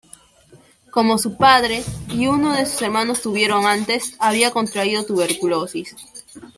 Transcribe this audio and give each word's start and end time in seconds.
Como 0.89 1.19
su 1.19 1.37
padre 1.37 1.83
y 2.09 2.25
uno 2.25 2.53
de 2.55 2.65
sus 2.65 2.81
hermanos 2.81 3.21
tuvieron 3.21 3.67
antes, 3.67 4.15
había 4.17 4.49
contraído 4.49 5.05
tuberculosis. 5.05 5.95